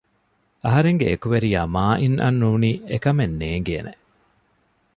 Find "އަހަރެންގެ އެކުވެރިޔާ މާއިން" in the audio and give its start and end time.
0.65-2.17